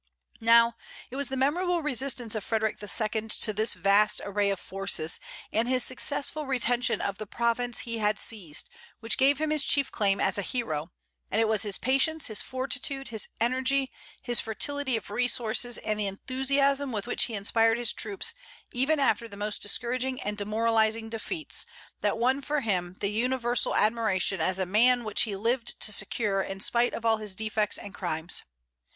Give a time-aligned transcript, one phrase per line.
[0.39, 0.77] Now,
[1.11, 3.27] it was the memorable resistance of Frederic II.
[3.29, 5.19] to this vast array of forces,
[5.53, 8.67] and his successful retention of the province he had seized,
[8.99, 10.87] which gave him his chief claim as a hero;
[11.29, 16.07] and it was his patience, his fortitude, his energy, his fertility of resources, and the
[16.07, 18.33] enthusiasm with which he inspired his troops
[18.73, 21.63] even after the most discouraging and demoralizing defeats,
[21.99, 26.41] that won for him that universal admiration as a man which he lived to secure
[26.41, 28.41] in spite of all his defects and crimes.